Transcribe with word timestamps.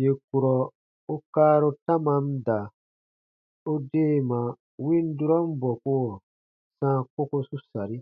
Yè 0.00 0.10
kurɔ 0.26 0.54
u 1.14 1.16
kaaru 1.34 1.70
tamam 1.84 2.26
da, 2.46 2.58
u 3.70 3.74
deema 3.90 4.40
win 4.84 5.06
durɔn 5.18 5.46
bɔkuɔ 5.60 6.10
sãa 6.78 6.98
kokosu 7.14 7.56
sari. 7.70 7.98